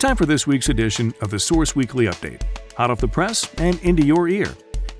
[0.00, 2.40] Time for this week's edition of the Source Weekly Update.
[2.78, 4.46] Hot off the press and into your ear.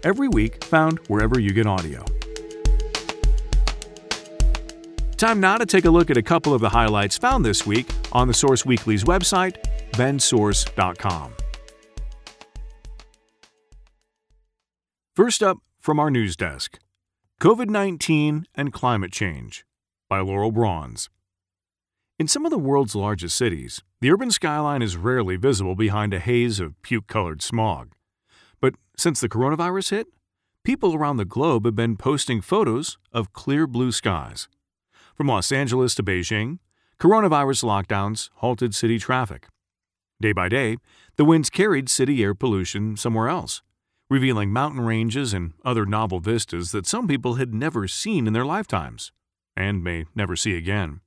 [0.03, 2.04] Every week, found wherever you get audio.
[5.17, 7.90] Time now to take a look at a couple of the highlights found this week
[8.13, 9.56] on the Source Weekly's website,
[9.92, 11.32] bendsource.com.
[15.17, 16.78] First up from our news desk
[17.41, 19.64] COVID 19 and Climate Change
[20.10, 21.09] by Laurel Brauns.
[22.18, 26.20] In some of the world's largest cities, the urban skyline is rarely visible behind a
[26.20, 27.92] haze of puke colored smog.
[28.60, 30.06] But since the coronavirus hit,
[30.64, 34.48] people around the globe have been posting photos of clear blue skies.
[35.14, 36.60] From Los Angeles to Beijing,
[36.98, 39.48] coronavirus lockdowns halted city traffic.
[40.20, 40.76] Day by day,
[41.16, 43.62] the winds carried city air pollution somewhere else,
[44.09, 48.46] revealing mountain ranges and other novel vistas that some people had never seen in their
[48.46, 49.12] lifetimes
[49.56, 51.01] and may never see again.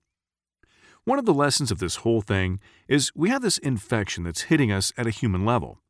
[1.06, 4.72] One of the lessons of this whole thing is we have this infection that's hitting
[4.72, 5.82] us at a human level.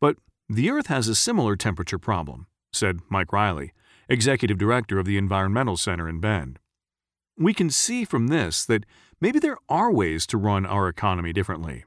[0.00, 0.16] But
[0.48, 3.72] the Earth has a similar temperature problem, said Mike Riley,
[4.08, 6.58] executive director of the Environmental Center in Bend.
[7.38, 8.86] We can see from this that
[9.20, 11.84] maybe there are ways to run our economy differently.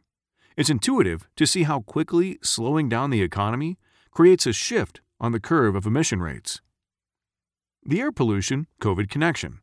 [0.56, 3.78] It's intuitive to see how quickly slowing down the economy
[4.12, 6.62] creates a shift on the curve of emission rates.
[7.84, 9.60] The air pollution COVID connection.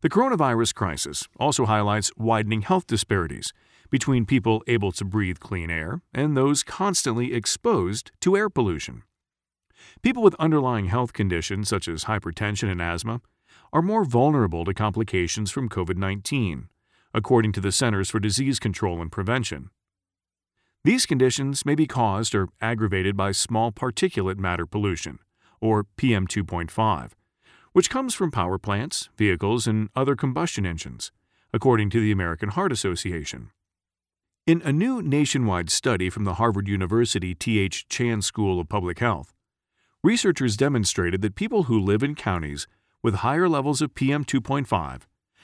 [0.00, 3.52] The coronavirus crisis also highlights widening health disparities
[3.90, 9.02] between people able to breathe clean air and those constantly exposed to air pollution.
[10.02, 13.20] People with underlying health conditions such as hypertension and asthma
[13.72, 16.68] are more vulnerable to complications from COVID 19,
[17.12, 19.70] according to the Centers for Disease Control and Prevention.
[20.84, 25.18] These conditions may be caused or aggravated by small particulate matter pollution,
[25.60, 27.10] or PM2.5,
[27.78, 31.12] which comes from power plants, vehicles, and other combustion engines,
[31.52, 33.52] according to the American Heart Association.
[34.48, 37.86] In a new nationwide study from the Harvard University T.H.
[37.88, 39.32] Chan School of Public Health,
[40.02, 42.66] researchers demonstrated that people who live in counties
[43.00, 45.02] with higher levels of PM 2.5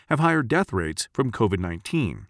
[0.09, 2.27] have higher death rates from COVID 19.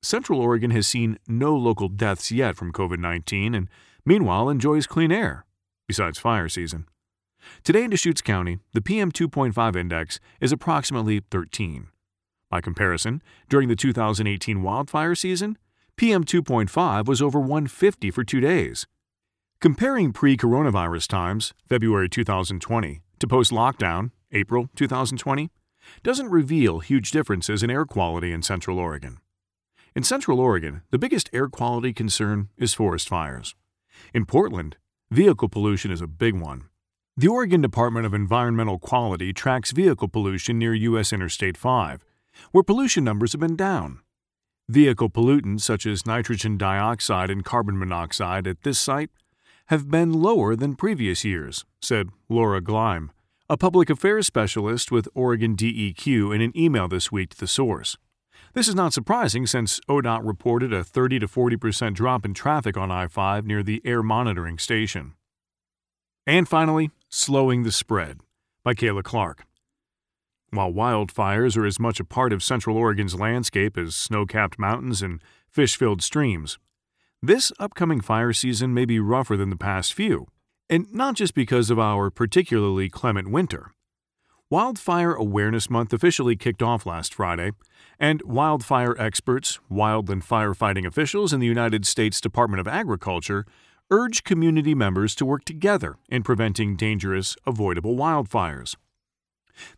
[0.00, 3.68] Central Oregon has seen no local deaths yet from COVID 19 and
[4.06, 5.44] meanwhile enjoys clean air,
[5.86, 6.86] besides fire season.
[7.64, 11.88] Today in Deschutes County, the PM 2.5 index is approximately 13.
[12.50, 15.58] By comparison, during the 2018 wildfire season,
[15.96, 18.86] PM 2.5 was over 150 for two days.
[19.60, 25.50] Comparing pre coronavirus times, February 2020, to post lockdown, April 2020,
[26.02, 29.18] doesn't reveal huge differences in air quality in Central Oregon.
[29.96, 33.56] In Central Oregon, the biggest air quality concern is forest fires.
[34.14, 34.76] In Portland,
[35.10, 36.68] vehicle pollution is a big one.
[37.18, 41.12] The Oregon Department of Environmental Quality tracks vehicle pollution near U.S.
[41.12, 42.04] Interstate 5,
[42.52, 43.98] where pollution numbers have been down.
[44.68, 49.10] Vehicle pollutants such as nitrogen dioxide and carbon monoxide at this site
[49.66, 53.10] have been lower than previous years, said Laura Gleim,
[53.50, 57.96] a public affairs specialist with Oregon DEQ in an email this week to the source.
[58.52, 62.76] This is not surprising since ODOT reported a 30 to 40 percent drop in traffic
[62.76, 65.14] on I 5 near the air monitoring station.
[66.24, 68.20] And finally, Slowing the Spread
[68.62, 69.46] by Kayla Clark.
[70.50, 75.00] While wildfires are as much a part of Central Oregon's landscape as snow capped mountains
[75.00, 76.58] and fish filled streams,
[77.22, 80.26] this upcoming fire season may be rougher than the past few,
[80.68, 83.72] and not just because of our particularly clement winter.
[84.50, 87.52] Wildfire Awareness Month officially kicked off last Friday,
[87.98, 93.46] and wildfire experts, wildland firefighting officials, and the United States Department of Agriculture
[93.90, 98.76] urge community members to work together in preventing dangerous, avoidable wildfires.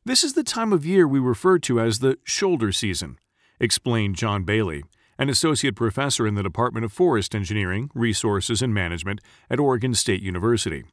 [0.04, 3.18] This is the time of year we refer to as the shoulder season,
[3.58, 4.82] explained John Bailey,
[5.18, 10.22] an associate professor in the Department of Forest Engineering, Resources, and Management at Oregon State
[10.22, 10.84] University.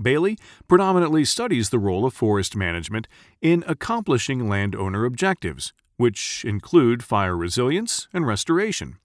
[0.00, 0.38] Bailey
[0.68, 3.08] predominantly studies the role of forest management
[3.40, 8.98] in accomplishing landowner objectives, which include fire resilience and restoration.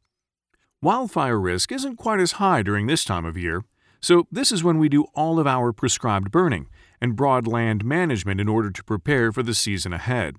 [0.79, 3.63] Wildfire risk isn't quite as high during this time of year,
[3.99, 6.67] so this is when we do all of our prescribed burning
[7.01, 10.35] and broad land management in order to prepare for the season ahead.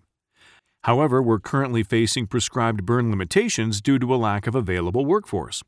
[0.82, 5.64] However, we're currently facing prescribed burn limitations due to a lack of available workforce.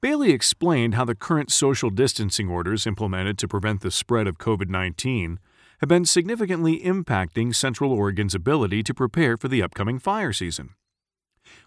[0.00, 4.68] Bailey explained how the current social distancing orders implemented to prevent the spread of COVID
[4.68, 5.40] 19
[5.80, 10.74] have been significantly impacting Central Oregon's ability to prepare for the upcoming fire season.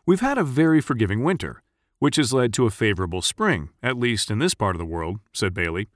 [0.06, 1.63] We've had a very forgiving winter,
[2.04, 5.22] which has led to a favorable spring, at least in this part of the world,
[5.32, 5.88] said Bailey.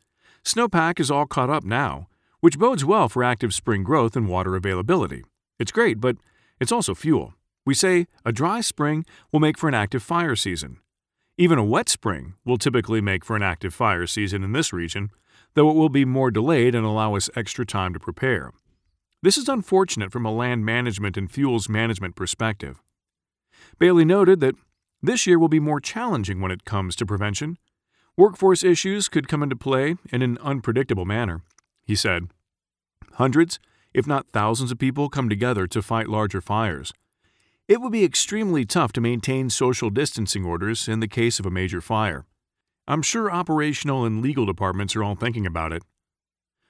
[0.42, 2.07] Snowpack is all caught up now,
[2.39, 5.25] which bodes well for active spring growth and water availability.
[5.59, 6.15] It's great, but
[6.62, 7.33] it's also fuel.
[7.65, 10.77] We say a dry spring will make for an active fire season.
[11.38, 15.10] Even a wet spring will typically make for an active fire season in this region,
[15.56, 18.53] though it will be more delayed and allow us extra time to prepare.
[19.24, 22.81] This is unfortunate from a land management and fuels management perspective.
[23.77, 24.56] Bailey noted that
[25.01, 27.57] this year will be more challenging when it comes to prevention.
[28.17, 31.44] Workforce issues could come into play in an unpredictable manner.
[31.85, 32.29] He said,
[33.13, 33.59] Hundreds,
[33.94, 36.94] if not thousands of people come together to fight larger fires.
[37.67, 41.51] It would be extremely tough to maintain social distancing orders in the case of a
[41.51, 42.25] major fire.
[42.88, 45.83] I'm sure operational and legal departments are all thinking about it.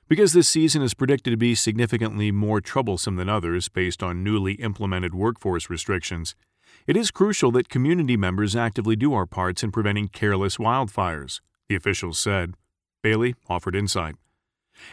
[0.07, 4.53] Because this season is predicted to be significantly more troublesome than others based on newly
[4.53, 6.33] implemented workforce restrictions,
[6.88, 11.75] it is crucial that community members actively do our parts in preventing careless wildfires, the
[11.75, 12.54] officials said.
[13.04, 14.16] Bailey offered insight.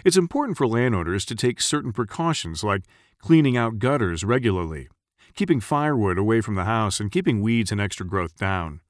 [0.04, 2.82] It's important for landowners to take certain precautions like
[3.18, 4.88] cleaning out gutters regularly,
[5.36, 8.80] keeping firewood away from the house, and keeping weeds and extra growth down.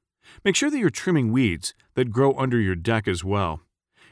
[0.42, 3.60] Make sure that you're trimming weeds that grow under your deck as well.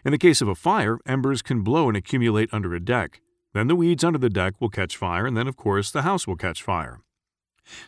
[0.05, 3.21] In the case of a fire, embers can blow and accumulate under a deck.
[3.55, 6.27] Then the weeds under the deck will catch fire, and then, of course, the house
[6.27, 7.01] will catch fire.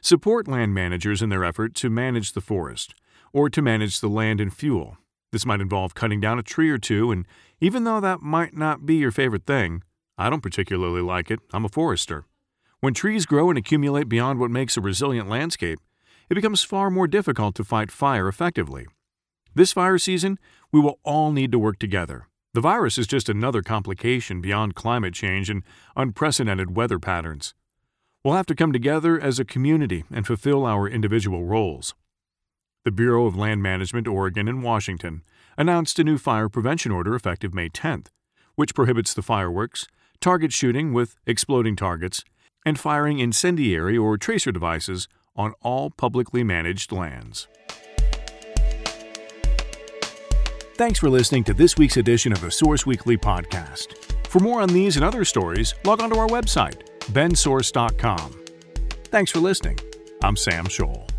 [0.00, 2.94] Support land managers in their effort to manage the forest,
[3.32, 4.98] or to manage the land and fuel.
[5.32, 7.26] This might involve cutting down a tree or two, and
[7.60, 9.82] even though that might not be your favorite thing,
[10.16, 11.40] I don't particularly like it.
[11.52, 12.24] I'm a forester.
[12.80, 15.80] When trees grow and accumulate beyond what makes a resilient landscape,
[16.30, 18.86] it becomes far more difficult to fight fire effectively.
[19.54, 20.38] This fire season,
[20.72, 22.28] we will all need to work together.
[22.54, 25.64] The virus is just another complication beyond climate change and
[25.96, 27.54] unprecedented weather patterns.
[28.24, 31.94] We'll have to come together as a community and fulfill our individual roles.
[32.86, 35.22] The Bureau of Land Management, Oregon and Washington
[35.58, 38.06] announced a new fire prevention order effective May 10th,
[38.54, 39.86] which prohibits the fireworks,
[40.22, 42.24] target shooting with exploding targets,
[42.64, 45.06] and firing incendiary or tracer devices
[45.36, 47.46] on all publicly managed lands.
[50.76, 54.14] Thanks for listening to this week's edition of the Source Weekly podcast.
[54.28, 58.44] For more on these and other stories, log on to our website, bendsource.com.
[59.04, 59.78] Thanks for listening.
[60.22, 61.13] I'm Sam Scholl.